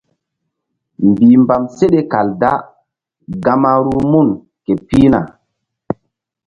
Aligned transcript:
Mbihmbam 1.07 1.63
seɗe 1.75 1.99
kal 2.11 2.27
da 2.41 2.51
gama 3.43 3.71
ruh 3.85 4.01
mun 4.11 4.29
ke 4.63 4.73
pihna. 4.87 5.19